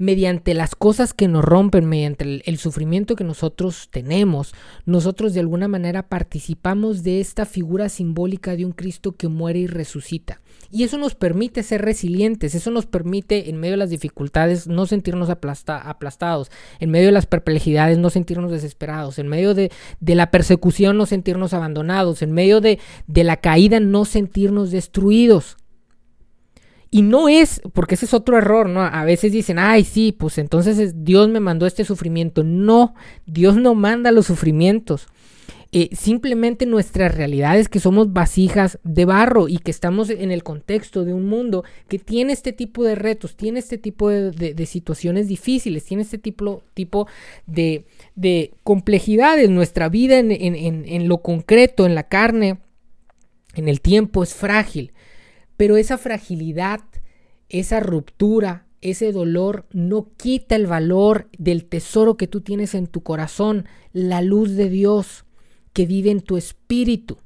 [0.00, 4.54] mediante las cosas que nos rompen, mediante el, sufrimiento que nosotros tenemos,
[4.86, 9.66] nosotros de alguna manera participamos de esta figura simbólica de un Cristo que muere y
[9.66, 10.40] resucita.
[10.70, 14.86] Y eso nos permite ser resilientes, eso nos permite en medio de las dificultades no
[14.86, 20.96] sentirnos aplastados, en medio de las perplejidades no sentirnos desesperados, en medio de, la persecución
[20.96, 25.58] no sentirnos abandonados, en medio de, la caída no sentirnos destruidos.
[26.90, 28.82] Y no es, porque ese es otro error, ¿no?
[28.82, 32.42] A veces dicen, ay, sí, pues entonces Dios me mandó este sufrimiento.
[32.42, 32.94] No,
[33.26, 35.06] Dios no manda los sufrimientos.
[35.72, 40.42] Eh, simplemente nuestra realidad es que somos vasijas de barro y que estamos en el
[40.42, 45.28] contexto de un mundo que tiene este tipo de retos, tiene este tipo de, situaciones
[45.28, 47.06] difíciles, tiene este tipo, tipo
[47.46, 47.84] de,
[48.64, 49.48] complejidades.
[49.48, 52.58] Nuestra vida en lo concreto, en la carne,
[53.54, 54.92] en el tiempo es frágil.
[55.60, 56.80] Pero esa fragilidad,
[57.50, 63.02] esa ruptura, ese dolor no quita el valor del tesoro que tú tienes en tu
[63.02, 65.26] corazón, la luz de Dios
[65.74, 67.18] que vive en tu espíritu.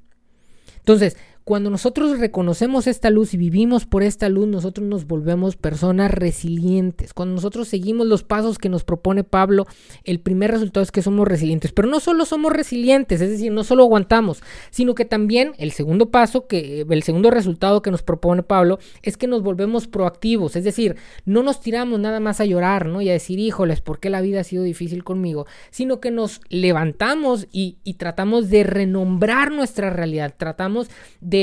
[0.79, 6.11] Entonces, cuando nosotros reconocemos esta luz y vivimos por esta luz, nosotros nos volvemos personas
[6.11, 7.13] resilientes.
[7.13, 9.67] Cuando nosotros seguimos los pasos que nos propone Pablo,
[10.05, 11.71] el primer resultado es que somos resilientes.
[11.73, 16.11] Pero no solo somos resilientes, es decir, no solo aguantamos, sino que también el segundo
[16.11, 20.57] paso, que el segundo resultado que nos propone Pablo, es que nos volvemos proactivos.
[20.57, 23.03] Es decir, no nos tiramos nada más a llorar, ¿no?
[23.03, 25.47] Y a decir, híjoles, ¿por qué la vida ha sido difícil conmigo?
[25.71, 30.35] Sino que nos levantamos y, y tratamos de renombrar nuestra realidad.
[30.39, 30.89] Tratamos
[31.21, 31.34] de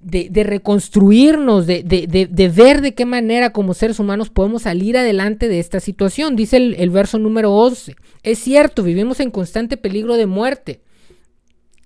[0.00, 5.80] de, reconstruirnos, de, ver de qué manera como seres humanos podemos salir adelante de esta
[5.80, 6.36] situación.
[6.36, 10.80] Dice el, el verso número 11, es cierto, vivimos en constante peligro de muerte.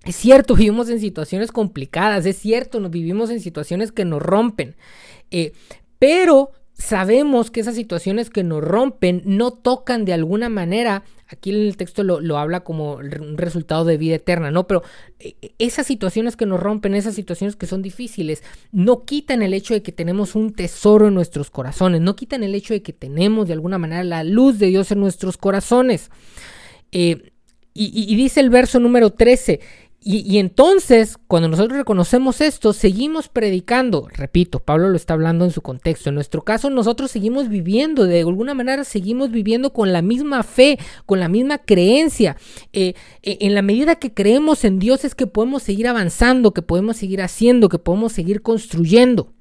[0.05, 4.77] Es cierto, vivimos en situaciones complicadas, es cierto, nos vivimos en situaciones que nos rompen,
[5.31, 5.53] eh,
[5.99, 11.57] pero sabemos que esas situaciones que nos rompen no tocan de alguna manera, aquí en
[11.57, 14.69] el texto lo, habla como un resultado de vida eterna, ¿no?
[14.69, 14.85] Pero
[15.19, 19.75] eh, esas situaciones que nos rompen, esas situaciones que son difíciles, no quitan el hecho
[19.75, 23.49] de que tenemos un tesoro en nuestros corazones, no quitan el hecho de que tenemos
[23.49, 26.11] de alguna manera la luz de Dios en nuestros corazones.
[26.93, 27.33] Eh,
[27.75, 29.61] y, y dice el verso número 13,
[30.11, 34.09] y, entonces, cuando nosotros reconocemos esto, seguimos predicando.
[34.11, 36.09] Repito, Pablo lo está hablando en su contexto.
[36.09, 40.79] En nuestro caso, nosotros seguimos viviendo, de alguna manera seguimos viviendo con la misma fe,
[41.05, 42.39] con la misma creencia.
[42.73, 46.63] Eh, eh, en la medida que creemos en Dios es que podemos seguir avanzando, que
[46.63, 49.35] podemos seguir haciendo, que podemos seguir construyendo.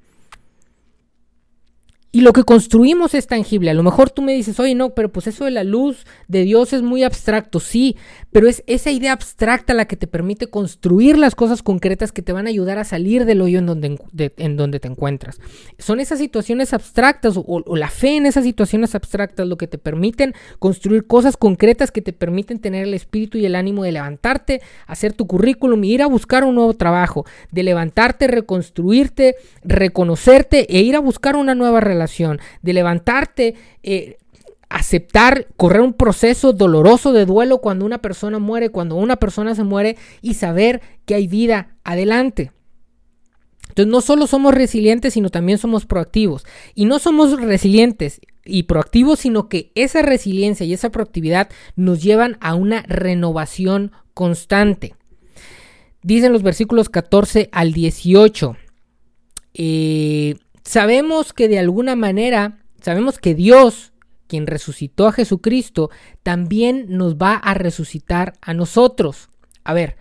[2.18, 3.70] Y lo que construimos es tangible.
[3.70, 6.42] A lo mejor tú me dices, oye, no, pero pues eso de la luz de
[6.42, 7.60] Dios es muy abstracto.
[7.60, 7.96] Sí,
[8.32, 12.32] pero es esa idea abstracta la que te permite construir las cosas concretas que te
[12.32, 15.38] van a ayudar a salir del hoyo en donde, en donde te encuentras.
[15.78, 20.34] Son esas situaciones abstractas o, la fe en esas situaciones abstractas lo que te permiten
[20.58, 25.12] construir cosas concretas que te permiten tener el espíritu y el ánimo de levantarte, hacer
[25.12, 30.96] tu currículum y ir a buscar un nuevo trabajo, de levantarte, reconstruirte, reconocerte e ir
[30.96, 32.07] a buscar una nueva relación
[32.62, 34.16] de levantarte, eh,
[34.68, 39.64] aceptar, correr un proceso doloroso de duelo cuando una persona muere, cuando una persona se
[39.64, 42.52] muere y saber que hay vida adelante.
[43.68, 46.44] Entonces no solo somos resilientes, sino también somos proactivos.
[46.74, 52.38] Y no somos resilientes y proactivos, sino que esa resiliencia y esa proactividad nos llevan
[52.40, 54.94] a una renovación constante.
[56.02, 58.56] Dicen los versículos 14 al 18.
[59.54, 60.36] Eh,
[60.68, 63.92] sabemos que de alguna manera, sabemos que Dios,
[64.26, 65.90] quien resucitó a Jesucristo,
[66.22, 69.30] también nos va a resucitar a nosotros.
[69.64, 69.96] A ver,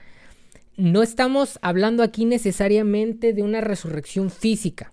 [0.75, 4.91] no estamos hablando aquí necesariamente de una resurrección física.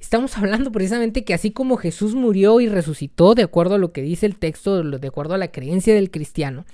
[0.00, 4.02] Estamos hablando precisamente que así como Jesús murió y resucitó, de acuerdo a lo que
[4.02, 6.66] dice el texto, de acuerdo a la creencia del cristiano,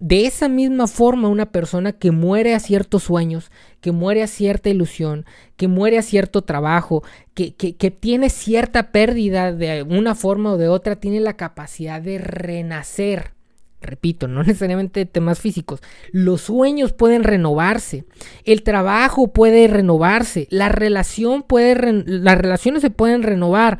[0.00, 4.68] de esa misma forma una persona que muere a ciertos sueños, que muere a cierta
[4.68, 7.02] ilusión, que muere a cierto trabajo,
[7.34, 12.18] que, que, tiene cierta pérdida de una forma o de otra, tiene la capacidad de
[12.18, 13.32] renacer.
[13.80, 15.80] Repito, no necesariamente temas físicos.
[16.12, 18.04] Los sueños pueden renovarse,
[18.44, 23.78] el trabajo puede renovarse, la relación puede, las relaciones se pueden renovar,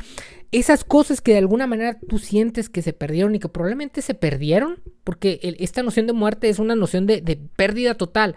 [0.50, 4.14] esas cosas que de alguna manera tú sientes que se perdieron y que probablemente se
[4.14, 8.34] perdieron, porque esta noción de muerte es una noción de, pérdida total,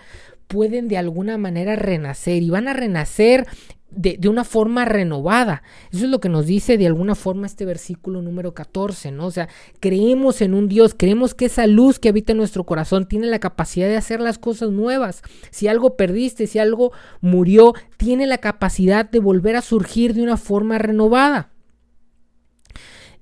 [0.48, 3.48] pueden de alguna manera renacer y van a renacer
[3.90, 5.64] de, de, una forma renovada.
[5.92, 9.28] Eso es lo que nos dice de alguna forma este versículo número 14, ¿no?
[9.28, 9.48] O sea,
[9.80, 13.40] creemos en un Dios, creemos que esa luz que habita en nuestro corazón tiene la
[13.40, 15.22] capacidad de hacer las cosas nuevas.
[15.50, 20.36] Si algo perdiste, si algo murió, tiene la capacidad de volver a surgir de una
[20.36, 21.52] forma renovada.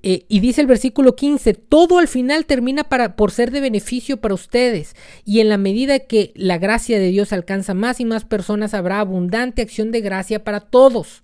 [0.02, 4.18] Eh, y dice el versículo 15, todo al final termina para, por ser de beneficio
[4.18, 4.96] para ustedes.
[5.26, 9.02] Y en la medida que la gracia de Dios alcanza más y más personas, habrá
[9.02, 11.24] abundante acción de gracia para todos.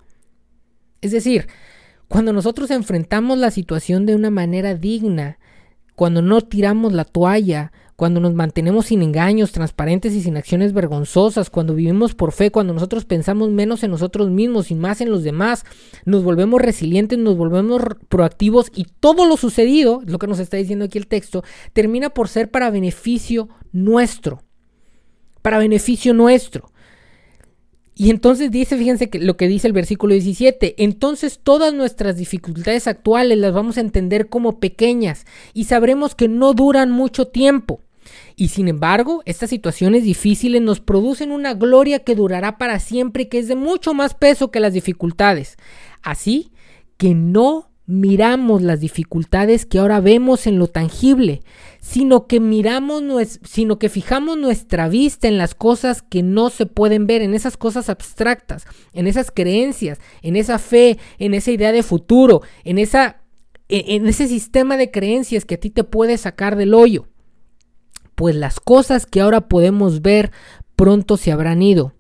[1.02, 1.48] Es decir,
[2.08, 5.40] cuando nosotros enfrentamos la situación de una manera digna,
[5.96, 11.50] cuando no tiramos la toalla, cuando nos mantenemos sin engaños, transparentes y sin acciones vergonzosas,
[11.50, 15.24] cuando vivimos por fe, cuando nosotros pensamos menos en nosotros mismos y más en los
[15.24, 15.64] demás,
[16.04, 20.86] nos volvemos resilientes, nos volvemos proactivos y todo lo sucedido, lo que nos está diciendo
[20.86, 24.44] aquí el texto, termina por ser para beneficio nuestro,
[25.42, 26.72] para beneficio nuestro.
[27.98, 32.88] Y entonces dice, fíjense que lo que dice el versículo 17, entonces todas nuestras dificultades
[32.88, 37.80] actuales las vamos a entender como pequeñas y sabremos que no duran mucho tiempo.
[38.36, 43.26] Y sin embargo, estas situaciones difíciles nos producen una gloria que durará para siempre y
[43.28, 45.56] que es de mucho más peso que las dificultades.
[46.02, 46.52] Así
[46.98, 51.42] que no miramos las dificultades que ahora vemos en lo tangible,
[51.80, 53.04] sino que miramos,
[53.44, 57.58] sino que fijamos nuestra vista en las cosas que no se pueden ver, en esas
[57.58, 63.22] cosas abstractas, en esas creencias, en esa fe, en esa idea de futuro, en esa
[63.68, 67.08] en ese sistema de creencias que a ti te puede sacar del hoyo.
[68.14, 70.32] Pues las cosas que ahora podemos ver
[70.76, 71.94] pronto se habrán ido,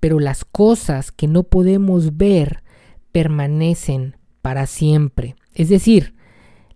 [0.00, 2.62] pero las cosas que no podemos ver
[3.10, 5.36] permanecen para siempre.
[5.54, 6.14] Es decir,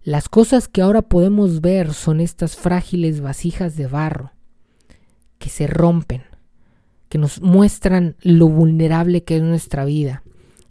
[0.05, 4.33] las cosas que ahora podemos ver son estas frágiles vasijas de barro
[5.39, 6.23] que se rompen,
[7.09, 10.23] que nos muestran lo vulnerable que es nuestra vida,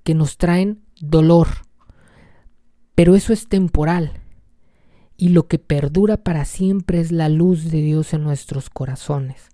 [0.03, 1.47] que nos traen dolor.
[2.95, 4.11] Pero eso es temporal.
[5.15, 9.49] Y lo que perdura para siempre es la luz de Dios en nuestros corazones.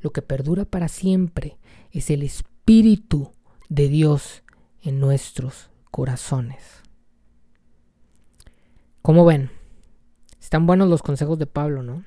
[0.00, 1.56] Lo que perdura para siempre
[1.92, 3.32] es el Espíritu
[3.68, 4.42] de Dios
[4.82, 6.82] en nuestros corazones.
[9.00, 9.52] ¿Cómo ven?
[10.40, 12.02] Están buenos los consejos de Pablo, ¿no?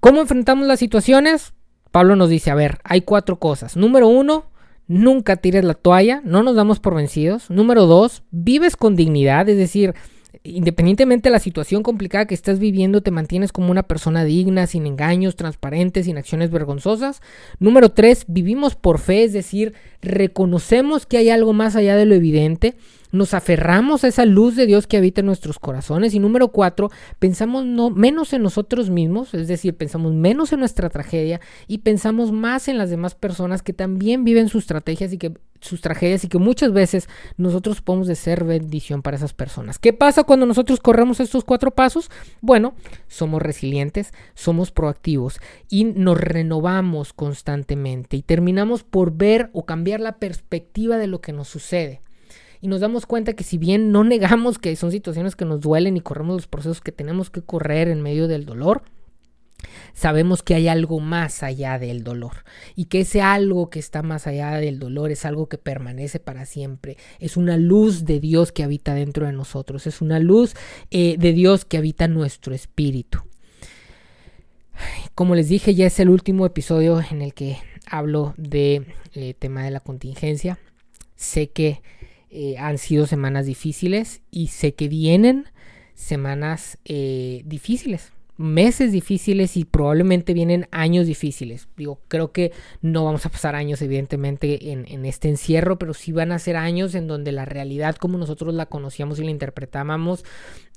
[0.00, 1.52] ¿Cómo enfrentamos las situaciones?
[1.92, 3.76] Pablo nos dice, a ver, hay cuatro cosas.
[3.76, 4.50] Número uno,
[4.88, 7.50] nunca tires la toalla, no nos damos por vencidos.
[7.50, 9.94] Número dos, vives con dignidad, es decir,
[10.42, 14.86] independientemente de la situación complicada que estás viviendo, te mantienes como una persona digna, sin
[14.86, 17.20] engaños, transparente, sin acciones vergonzosas.
[17.58, 22.14] Número tres, vivimos por fe, es decir, reconocemos que hay algo más allá de lo
[22.14, 22.76] evidente
[23.10, 26.14] nos aferramos a esa luz de Dios que habita en nuestros corazones.
[26.14, 30.90] Y número cuatro, pensamos no, menos en nosotros mismos, es decir, pensamos menos en nuestra
[30.90, 35.32] tragedia y pensamos más en las demás personas que también viven sus estrategias y que
[35.60, 39.78] sus tragedias y que muchas veces nosotros podemos de ser bendición para esas personas.
[39.78, 42.10] ¿Qué pasa cuando nosotros corremos estos cuatro pasos?
[42.40, 42.74] Bueno,
[43.06, 50.18] somos resilientes, somos proactivos y nos renovamos constantemente y terminamos por ver o cambiar la
[50.18, 52.00] perspectiva de lo que nos sucede
[52.60, 55.96] y nos damos cuenta que si bien no negamos que son situaciones que nos duelen
[55.96, 58.82] y corremos los procesos que tenemos que correr en medio del dolor,
[59.92, 62.44] sabemos que hay algo más allá del dolor
[62.76, 66.46] y que ese algo que está más allá del dolor es algo que permanece para
[66.46, 66.96] siempre.
[67.18, 70.54] Es una luz de Dios que habita dentro de nosotros, es una luz
[70.90, 73.20] eh, de Dios que habita nuestro espíritu.
[75.14, 77.58] Como les dije, ya es el último episodio en el que
[77.90, 80.58] hablo de eh, tema de la contingencia.
[81.16, 81.82] Sé que
[82.30, 85.46] eh, han sido semanas difíciles y sé que vienen
[85.94, 91.68] semanas difíciles, meses difíciles y probablemente vienen años difíciles.
[91.76, 96.32] Digo, creo que no vamos a pasar años evidentemente en, este encierro, pero sí van
[96.32, 100.24] a ser años en donde la realidad como nosotros la conocíamos y la interpretábamos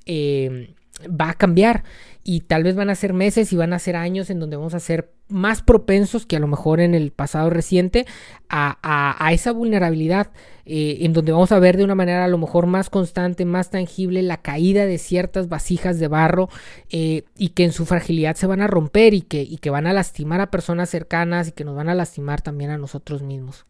[0.06, 0.74] eh,
[1.10, 1.84] va a cambiar
[2.24, 4.76] y tal vez van a ser meses y van a ser años en donde vamos
[4.76, 8.06] a ser más propensos que a lo mejor en el pasado reciente
[8.50, 10.32] a, esa vulnerabilidad,
[10.66, 13.70] eh, en donde vamos a ver de una manera a lo mejor más constante, más
[13.70, 16.50] tangible la caída de ciertas vasijas de barro
[16.90, 19.88] eh, y que en su fragilidad se van a romper y que, y que van
[19.88, 23.66] a lastimar a personas cercanas y que nos van a lastimar también a nosotros mismos.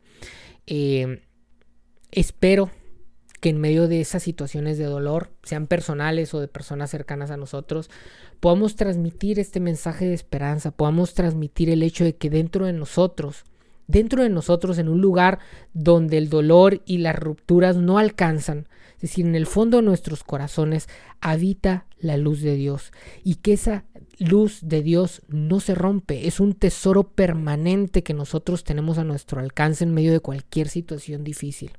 [0.67, 1.21] Eh,
[2.11, 2.69] espero
[3.41, 7.37] que en medio de esas situaciones de dolor, sean personales o de personas cercanas a
[7.37, 7.89] nosotros,
[8.39, 13.43] podamos transmitir este mensaje de esperanza, podamos transmitir el hecho de que dentro de nosotros,
[13.87, 15.39] dentro de nosotros, en un lugar
[15.73, 20.23] donde el dolor y las rupturas no alcanzan, es decir, en el fondo de nuestros
[20.23, 20.87] corazones
[21.19, 22.91] habita la luz de Dios
[23.23, 23.85] y que esa
[24.19, 29.41] luz de Dios no se rompe, es un tesoro permanente que nosotros tenemos a nuestro
[29.41, 31.71] alcance en medio de cualquier situación difícil.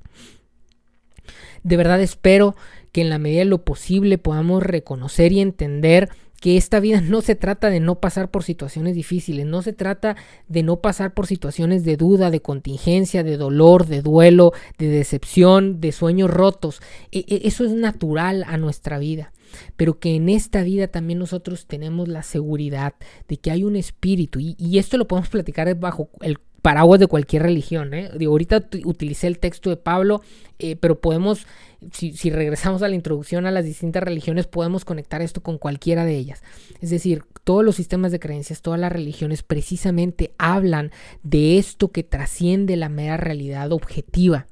[1.62, 2.56] De verdad espero
[2.92, 6.10] que en la medida de lo posible podamos reconocer y entender
[6.42, 10.16] que esta vida no se trata de no pasar por situaciones difíciles, no se trata
[10.48, 15.80] de no pasar por situaciones de duda, de contingencia, de dolor, de duelo, de decepción,
[15.80, 16.82] de sueños rotos.
[17.12, 19.32] E, e, eso es natural a nuestra vida
[19.76, 22.94] pero que en esta vida también nosotros tenemos la seguridad
[23.28, 27.08] de que hay un espíritu y, y esto lo podemos platicar bajo el paraguas de
[27.08, 27.92] cualquier religión.
[27.92, 28.10] ¿eh?
[28.24, 30.22] Ahorita utilicé el texto de Pablo,
[30.58, 31.46] eh, pero podemos,
[31.92, 36.04] si, si, regresamos a la introducción a las distintas religiones, podemos conectar esto con cualquiera
[36.04, 36.42] de ellas.
[36.80, 40.92] Es decir, todos los sistemas de creencias, todas las religiones precisamente hablan
[41.24, 44.46] de esto que trasciende la mera realidad objetiva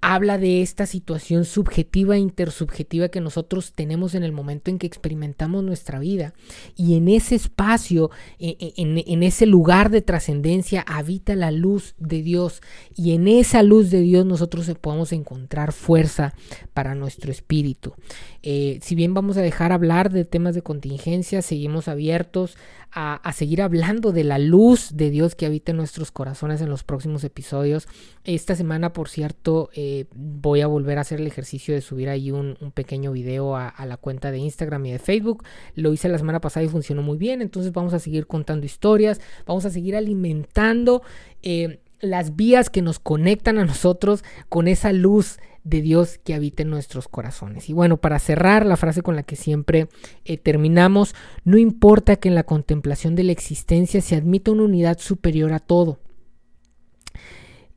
[0.00, 4.86] habla de esta situación subjetiva e intersubjetiva que nosotros tenemos en el momento en que
[4.86, 6.34] experimentamos nuestra vida.
[6.76, 12.22] Y en ese espacio, e, e, en, ese lugar de trascendencia, habita la luz de
[12.22, 12.62] Dios.
[12.94, 16.34] Y en esa luz de Dios nosotros podemos encontrar fuerza
[16.74, 17.94] para nuestro espíritu.
[18.42, 22.56] Eh, si bien vamos a dejar hablar de temas de contingencia, seguimos abiertos
[22.90, 26.84] a, seguir hablando de la luz de Dios que habita en nuestros corazones en los
[26.84, 27.86] próximos episodios.
[28.24, 32.30] Esta semana, por cierto, eh, voy a volver a hacer el ejercicio de subir ahí
[32.30, 35.44] un, pequeño video a, la cuenta de Instagram y de Facebook.
[35.74, 37.42] Lo hice la semana pasada y funcionó muy bien.
[37.42, 41.02] Entonces vamos a seguir contando historias, vamos a seguir alimentando.
[41.42, 46.62] Eh, las vías que nos conectan a nosotros con esa luz de Dios que habita
[46.62, 47.68] en nuestros corazones.
[47.68, 49.88] Y bueno, para cerrar la frase con la que siempre
[50.24, 51.14] eh, terminamos,
[51.44, 55.58] no importa que en la contemplación de la existencia se admita una unidad superior a
[55.58, 55.98] todo.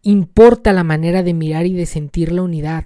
[0.04, 2.86] Importa la manera de mirar y de sentir la unidad,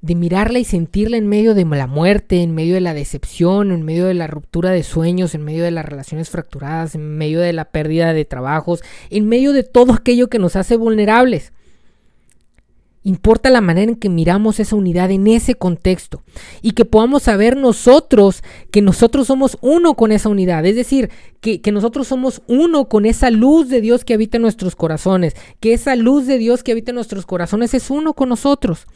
[0.00, 3.82] de mirarla y sentirla en medio de la muerte, en medio de la decepción, en
[3.82, 7.52] medio de la ruptura de sueños, en medio de las relaciones fracturadas, en medio de
[7.52, 11.52] la pérdida de trabajos, en medio de todo aquello que nos hace vulnerables.
[13.02, 16.22] Importa la manera en que miramos esa unidad en ese contexto
[16.60, 21.08] y que podamos saber nosotros que nosotros somos uno con esa unidad, es decir,
[21.40, 25.72] que, nosotros somos uno con esa luz de Dios que habita en nuestros corazones, que
[25.72, 28.86] esa luz de Dios que habita en nuestros corazones es uno con nosotros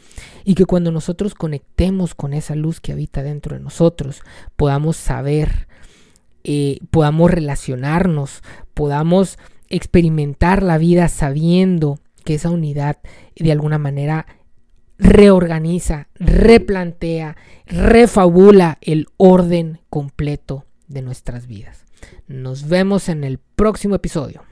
[0.43, 4.21] y que cuando nosotros conectemos con esa luz que habita dentro de nosotros,
[4.55, 5.67] podamos saber,
[6.43, 8.43] eh, podamos relacionarnos,
[8.75, 12.97] podamos experimentar la vida sabiendo que esa unidad
[13.35, 14.25] de alguna manera
[14.97, 21.85] reorganiza, replantea, refabula el orden completo de nuestras vidas.
[22.27, 24.43] Nos vemos en el próximo episodio.